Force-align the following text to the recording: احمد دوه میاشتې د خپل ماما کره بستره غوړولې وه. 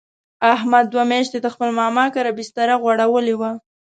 احمد 0.55 0.85
دوه 0.93 1.03
میاشتې 1.11 1.37
د 1.41 1.47
خپل 1.53 1.69
ماما 1.79 2.05
کره 2.15 2.31
بستره 2.37 2.75
غوړولې 2.81 3.35
وه. 3.39 3.51